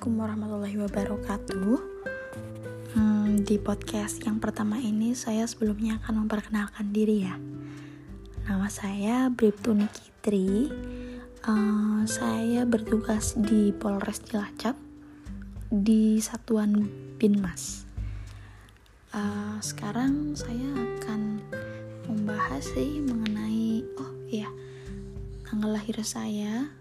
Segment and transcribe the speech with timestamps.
[0.00, 1.76] Assalamualaikum warahmatullahi wabarakatuh.
[2.96, 7.36] Hmm, di podcast yang pertama ini saya sebelumnya akan memperkenalkan diri ya.
[8.48, 10.72] Nama saya Bribtu Nikitri.
[11.44, 14.72] Uh, saya bertugas di Polres Cilacap
[15.68, 16.80] di Satuan
[17.20, 17.84] Binmas.
[19.12, 21.44] Uh, sekarang saya akan
[22.08, 24.48] membahas sih mengenai oh iya
[25.44, 26.79] tanggal lahir saya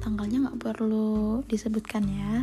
[0.00, 2.34] tanggalnya nggak perlu disebutkan ya.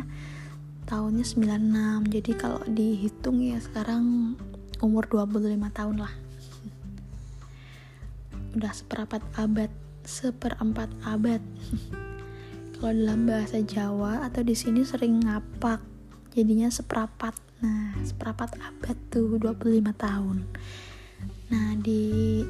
[0.84, 4.36] Tahunnya 96 jadi kalau dihitung ya sekarang
[4.84, 6.14] umur 25 tahun lah.
[8.54, 9.72] Udah seperempat abad
[10.04, 11.40] seperempat abad.
[12.76, 15.80] Kalau dalam bahasa Jawa atau di sini sering ngapak
[16.36, 17.32] jadinya seperapat
[17.64, 20.44] nah seperapat abad tuh 25 tahun.
[21.48, 22.44] Nah di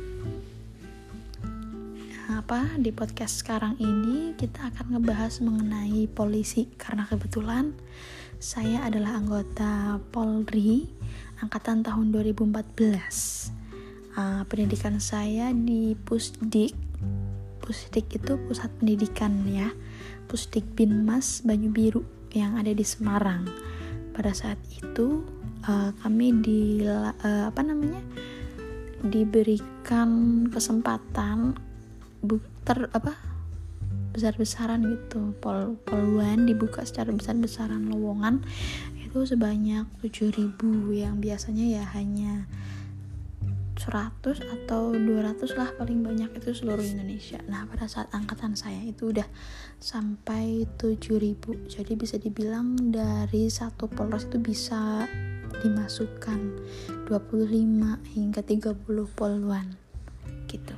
[2.45, 6.69] apa di podcast sekarang ini kita akan ngebahas mengenai polisi?
[6.77, 7.73] Karena kebetulan
[8.37, 10.85] saya adalah anggota Polri
[11.41, 12.45] angkatan tahun 2014
[14.21, 16.77] uh, pendidikan saya di Pusdik.
[17.65, 19.73] Pusdik itu pusat pendidikan ya.
[20.29, 22.05] Pusdik Binmas Banyu Biru
[22.37, 23.49] yang ada di Semarang.
[24.13, 25.25] Pada saat itu
[25.65, 28.05] uh, kami di uh, apa namanya?
[29.01, 31.73] Diberikan kesempatan
[32.65, 33.17] ter apa
[34.15, 35.35] besar-besaran gitu.
[35.43, 37.91] Pol poluan dibuka secara besar-besaran.
[37.91, 38.47] Lowongan
[39.03, 40.55] itu sebanyak 7000
[40.95, 42.47] yang biasanya ya hanya
[43.75, 47.43] 100 atau 200 lah paling banyak itu seluruh Indonesia.
[47.51, 49.27] Nah pada saat angkatan saya itu udah
[49.83, 55.05] sampai 7000 jadi bisa dibilang dari satu polres itu bisa
[55.63, 56.41] dimasukkan
[57.07, 58.75] 25 hingga 30
[59.15, 59.67] poluan
[60.51, 60.75] gitu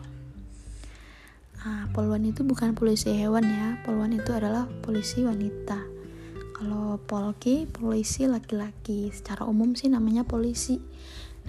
[1.66, 3.82] Nah, poluan itu bukan polisi hewan ya.
[3.82, 5.82] Poluan itu adalah polisi wanita.
[6.54, 9.10] Kalau polki, polisi laki-laki.
[9.10, 10.78] Secara umum sih namanya polisi.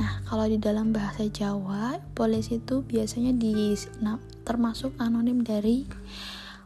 [0.02, 3.78] Nah, kalau di dalam bahasa Jawa, polisi itu biasanya di
[4.42, 5.86] termasuk anonim dari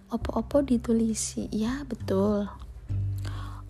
[0.07, 1.51] opo-opo ditulisi.
[1.51, 2.47] Ya, betul.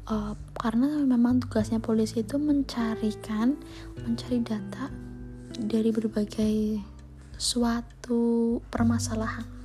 [0.05, 3.57] Uh, karena memang tugasnya polisi itu mencarikan,
[3.97, 4.93] mencari data
[5.57, 6.85] dari berbagai
[7.33, 9.60] suatu permasalahan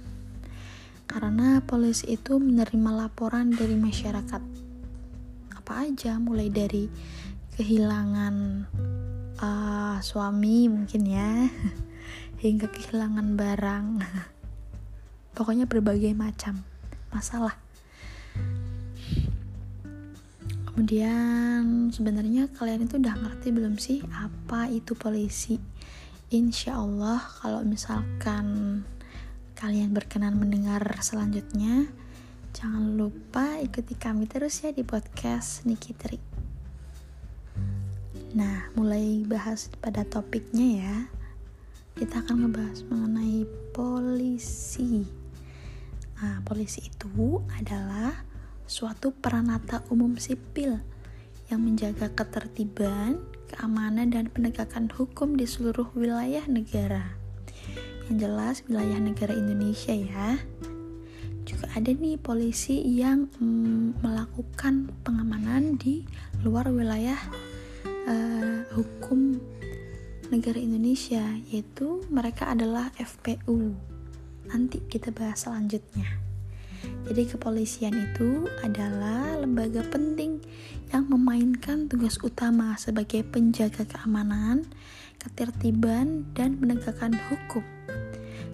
[1.07, 4.43] karena polisi itu menerima laporan dari masyarakat.
[5.55, 6.91] Apa aja mulai dari
[7.57, 8.35] kehilangan
[9.41, 11.47] uh, suami mungkin ya
[12.45, 13.87] hingga kehilangan barang.
[15.39, 16.67] Pokoknya berbagai macam
[17.15, 17.55] masalah.
[20.69, 25.57] Kemudian sebenarnya kalian itu udah ngerti belum sih apa itu polisi?
[26.29, 28.85] Insya Allah kalau misalkan
[29.57, 31.89] kalian berkenan mendengar selanjutnya,
[32.53, 36.21] jangan lupa ikuti kami terus ya di podcast Nikitri.
[38.37, 40.97] Nah, mulai bahas pada topiknya ya.
[41.97, 45.09] Kita akan ngebahas mengenai polisi.
[46.21, 48.13] Nah, polisi itu adalah
[48.69, 50.85] suatu peranata umum sipil
[51.49, 57.16] yang menjaga ketertiban, keamanan, dan penegakan hukum di seluruh wilayah negara
[58.07, 60.39] yang jelas wilayah negara Indonesia ya.
[61.47, 66.07] Juga ada nih polisi yang mm, melakukan pengamanan di
[66.43, 67.19] luar wilayah
[68.07, 69.39] uh, hukum
[70.31, 73.75] negara Indonesia yaitu mereka adalah FPU
[74.51, 76.07] nanti kita bahas selanjutnya.
[77.07, 80.39] Jadi kepolisian itu adalah lembaga penting
[80.95, 84.67] yang memainkan tugas utama sebagai penjaga keamanan,
[85.19, 87.76] ketertiban, dan penegakan hukum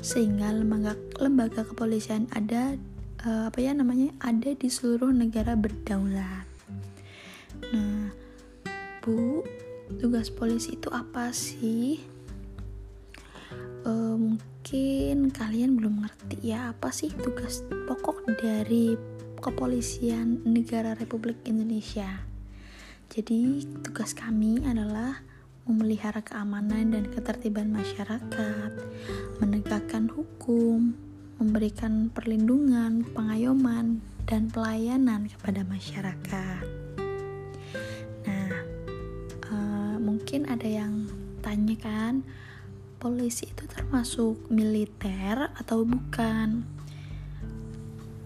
[0.02, 2.74] sehingga lembaga lembaga kepolisian ada
[3.22, 6.46] uh, apa ya namanya ada di seluruh negara berdaulat.
[7.70, 8.10] Nah,
[9.02, 9.46] Bu,
[10.02, 12.02] tugas polisi itu apa sih?
[13.82, 18.94] Uh, mungkin kalian belum ngerti ya apa sih tugas pokok dari
[19.42, 22.22] kepolisian negara Republik Indonesia.
[23.10, 25.20] Jadi tugas kami adalah
[25.62, 28.72] memelihara keamanan dan ketertiban masyarakat,
[29.38, 30.98] menegakkan hukum,
[31.38, 36.64] memberikan perlindungan, pengayoman, dan pelayanan kepada masyarakat.
[38.26, 38.52] Nah,
[39.50, 41.06] uh, mungkin ada yang
[41.42, 42.26] tanya kan,
[42.98, 46.81] polisi itu termasuk militer atau bukan?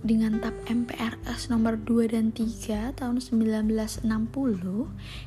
[0.07, 4.07] Dengan TAP MPRS nomor 2 dan 3 tahun 1960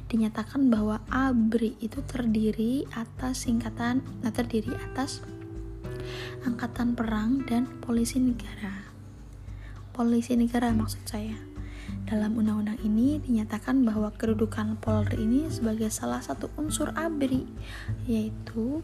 [0.07, 5.19] dinyatakan bahwa ABRI itu terdiri atas singkatan nah terdiri atas
[6.47, 8.87] Angkatan Perang dan Polisi Negara.
[9.91, 11.35] Polisi Negara maksud saya.
[12.07, 17.43] Dalam undang-undang ini dinyatakan bahwa kedudukan Polri ini sebagai salah satu unsur ABRI,
[18.07, 18.79] yaitu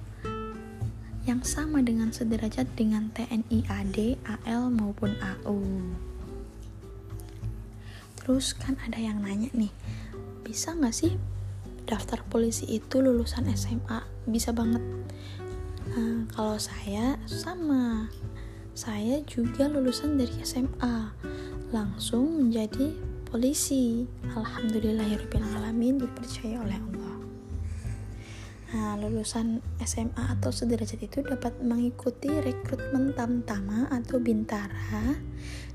[1.26, 5.58] yang sama dengan sederajat dengan TNI AD, AL maupun AU.
[8.22, 9.74] Terus kan ada yang nanya nih,
[10.46, 11.18] bisa nggak sih
[11.90, 14.06] daftar polisi itu lulusan SMA?
[14.30, 14.82] Bisa banget.
[15.94, 18.10] Nah, kalau saya sama,
[18.78, 21.14] saya juga lulusan dari SMA,
[21.74, 22.94] langsung menjadi
[23.30, 24.06] polisi.
[24.34, 27.15] Alhamdulillahirobbilalamin dipercaya oleh Allah.
[28.76, 35.16] Nah, lulusan SMA atau sederajat itu dapat mengikuti rekrutmen tamtama atau bintara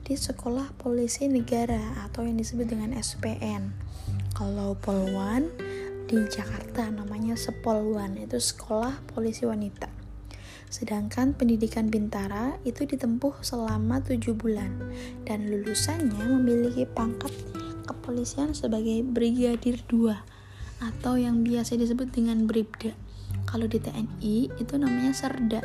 [0.04, 3.72] di Sekolah Polisi Negara atau yang disebut dengan SPN.
[4.36, 5.48] Kalau Polwan
[6.12, 9.88] di Jakarta namanya Sepolwan, itu Sekolah Polisi Wanita.
[10.68, 14.76] Sedangkan pendidikan bintara itu ditempuh selama 7 bulan
[15.24, 17.32] dan lulusannya memiliki pangkat
[17.88, 20.39] kepolisian sebagai Brigadir 2
[20.80, 22.96] atau yang biasa disebut dengan bribda.
[23.44, 25.60] Kalau di TNI itu namanya serda.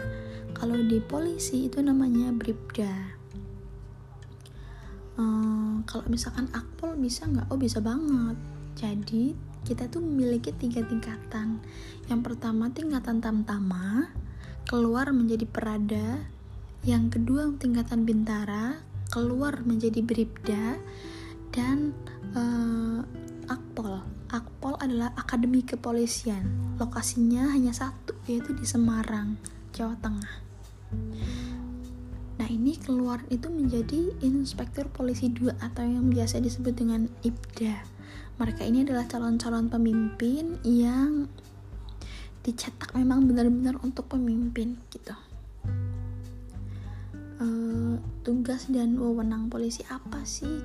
[0.55, 2.93] Kalau di polisi itu namanya bribda.
[5.15, 7.47] Hmm, kalau misalkan akpol bisa nggak?
[7.47, 8.35] Oh bisa banget.
[8.75, 9.31] Jadi
[9.63, 11.63] kita tuh memiliki tiga tingkatan.
[12.11, 14.11] Yang pertama tingkatan tamtama,
[14.67, 16.19] keluar menjadi perada.
[16.83, 18.77] Yang kedua tingkatan bintara,
[19.09, 20.77] keluar menjadi bribda
[21.55, 21.95] dan
[22.35, 23.01] uh,
[23.47, 24.03] akpol
[24.35, 26.75] Akpol adalah Akademi Kepolisian.
[26.75, 29.39] Lokasinya hanya satu, yaitu di Semarang,
[29.71, 30.35] Jawa Tengah.
[32.35, 37.79] Nah, ini keluar itu menjadi Inspektur Polisi 2 atau yang biasa disebut dengan IPDA.
[38.35, 41.31] Mereka ini adalah calon-calon pemimpin yang
[42.43, 45.15] dicetak memang benar-benar untuk pemimpin gitu.
[47.39, 47.95] Uh,
[48.27, 50.59] tugas dan wewenang polisi apa sih?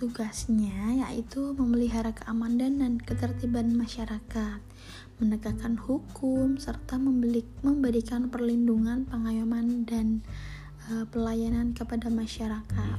[0.00, 4.64] Tugasnya yaitu memelihara keamanan dan ketertiban masyarakat,
[5.20, 10.24] menegakkan hukum, serta memberikan perlindungan, pengayoman, dan
[10.88, 12.98] uh, pelayanan kepada masyarakat.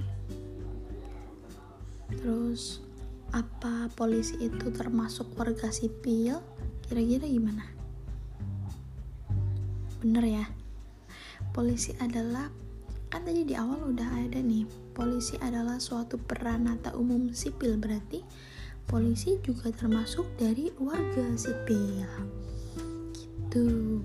[2.21, 2.85] Terus,
[3.33, 6.37] apa polisi itu termasuk warga sipil?
[6.85, 7.65] Kira-kira gimana?
[10.05, 10.45] Bener ya?
[11.49, 12.53] Polisi adalah
[13.11, 14.63] kan tadi di awal udah ada nih
[14.95, 18.23] polisi adalah suatu peranata umum sipil berarti
[18.87, 22.07] polisi juga termasuk dari warga sipil.
[23.11, 23.99] Gitu.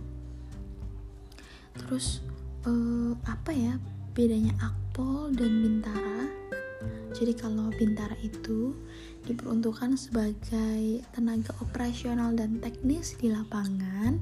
[1.78, 2.18] Terus
[2.66, 3.78] uh, apa ya
[4.10, 6.26] bedanya akpol dan bintara?
[7.14, 8.74] Jadi kalau bintara itu
[9.22, 14.18] diperuntukkan sebagai tenaga operasional dan teknis di lapangan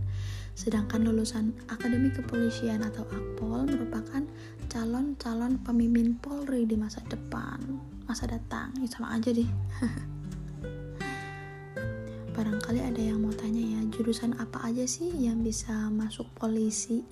[0.55, 4.23] Sedangkan lulusan Akademi Kepolisian atau Akpol merupakan
[4.69, 7.61] calon-calon pemimpin Polri di masa depan,
[8.09, 8.73] masa datang.
[8.81, 9.47] Ya sama aja deh.
[12.35, 17.05] Barangkali ada yang mau tanya ya, jurusan apa aja sih yang bisa masuk polisi?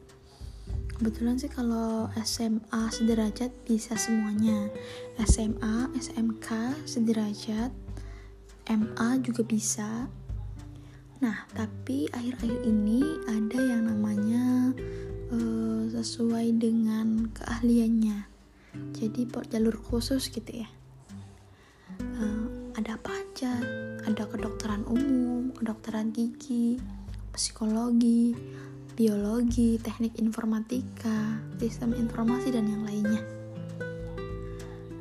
[0.99, 4.71] Kebetulan sih kalau SMA sederajat bisa semuanya.
[5.23, 7.71] SMA, SMK sederajat,
[8.71, 10.11] MA juga bisa,
[11.23, 12.99] Nah, tapi akhir-akhir ini
[13.31, 14.75] ada yang namanya
[15.33, 18.29] uh, sesuai dengan keahliannya.
[18.97, 20.69] Jadi jalur khusus gitu ya.
[22.01, 23.53] Uh, ada apa aja?
[24.05, 26.77] Ada kedokteran umum, kedokteran gigi,
[27.33, 28.37] psikologi,
[28.95, 33.23] biologi, teknik informatika, sistem informasi dan yang lainnya.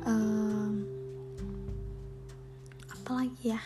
[0.02, 0.72] Uh,
[2.88, 3.60] apalagi ya?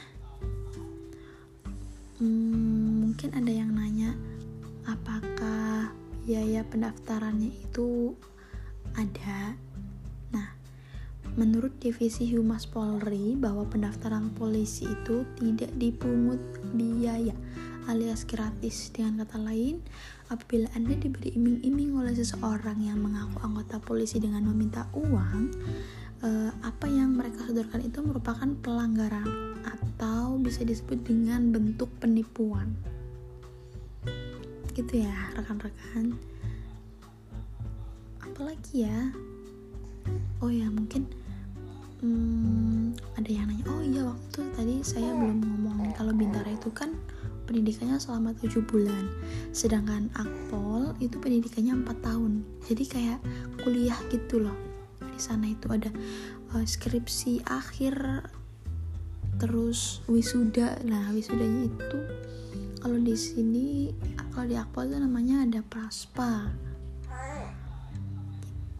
[2.21, 4.17] hmm, mungkin ada yang nanya
[4.89, 5.93] apakah
[6.27, 8.19] biaya pendaftarannya itu
[8.99, 9.55] ada.
[10.35, 10.51] Nah
[11.39, 16.43] menurut divisi Humas Polri bahwa pendaftaran polisi itu tidak dipungut
[16.75, 17.33] biaya
[17.87, 18.91] alias gratis.
[18.91, 19.79] Dengan kata lain
[20.27, 25.55] apabila anda diberi iming-iming oleh seseorang yang mengaku anggota polisi dengan meminta uang
[26.27, 32.75] eh, apa yang mereka sodorkan itu merupakan pelanggaran atau bisa disebut dengan bentuk penipuan
[34.77, 36.21] gitu ya rekan-rekan.
[38.21, 39.09] Apalagi ya?
[40.45, 41.09] Oh ya mungkin
[42.05, 46.93] hmm, ada yang nanya oh iya waktu tadi saya belum ngomong kalau bintara itu kan
[47.49, 49.09] pendidikannya selama 7 bulan
[49.57, 52.33] sedangkan akpol itu pendidikannya 4 tahun.
[52.69, 53.19] Jadi kayak
[53.65, 54.57] kuliah gitu loh.
[55.01, 55.89] Di sana itu ada
[56.53, 58.29] uh, skripsi akhir
[59.41, 60.85] terus wisuda.
[60.85, 61.99] Nah wisudanya itu
[62.81, 63.91] kalau di sini
[64.33, 66.53] kalau di Akpol itu namanya ada praspa.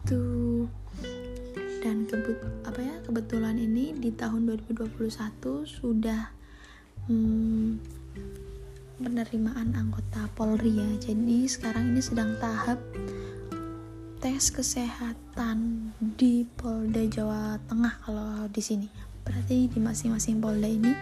[0.05, 0.23] Itu.
[1.83, 2.37] Dan kebut
[2.67, 5.07] apa ya kebetulan ini di tahun 2021
[5.63, 6.29] sudah
[7.07, 7.79] hmm,
[8.99, 10.89] penerimaan anggota Polri ya.
[10.99, 12.81] Jadi sekarang ini sedang tahap
[14.17, 20.95] tes kesehatan di Polda Jawa Tengah kalau di sini berarti di masing-masing Polda ini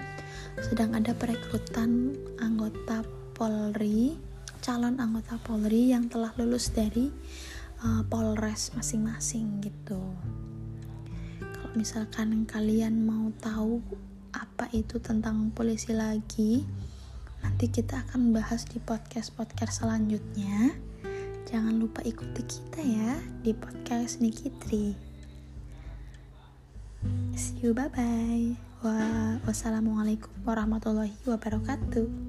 [0.65, 3.05] sedang ada perekrutan anggota
[3.37, 4.17] Polri
[4.65, 7.13] calon anggota Polri yang telah lulus dari
[7.85, 10.01] uh, Polres masing-masing gitu.
[11.37, 13.77] Kalau misalkan kalian mau tahu
[14.33, 16.65] apa itu tentang polisi lagi
[17.45, 20.73] nanti kita akan bahas di podcast-podcast selanjutnya.
[21.45, 25.04] Jangan lupa ikuti kita ya di podcast Nikitri
[27.35, 28.55] see you bye bye
[29.43, 32.24] wassalamualaikum warahmatullahi wabarakatuh